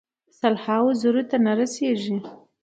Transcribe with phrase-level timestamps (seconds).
[0.37, 2.17] سل هاوو زرو ته رسیږي.